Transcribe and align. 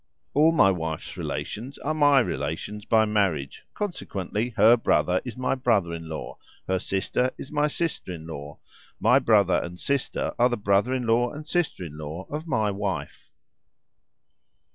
All 0.33 0.51
my 0.51 0.71
wife's 0.71 1.15
relations 1.15 1.77
are 1.77 1.93
my 1.93 2.21
relations 2.21 2.85
by 2.85 3.05
marriage, 3.05 3.65
consequently 3.75 4.49
her 4.57 4.75
brother 4.75 5.21
is 5.23 5.37
my 5.37 5.53
brother 5.53 5.93
in 5.93 6.09
law, 6.09 6.39
her 6.67 6.79
sister 6.79 7.29
is 7.37 7.51
my 7.51 7.67
sister 7.67 8.11
in 8.11 8.25
law; 8.25 8.57
my 8.99 9.19
brother 9.19 9.61
and 9.63 9.79
sister 9.79 10.33
are 10.39 10.49
the 10.49 10.57
brother 10.57 10.95
in 10.95 11.05
law 11.05 11.29
and 11.31 11.47
sister 11.47 11.83
in 11.85 11.99
law 11.99 12.25
of 12.31 12.47
my 12.47 12.71
wife. 12.71 13.29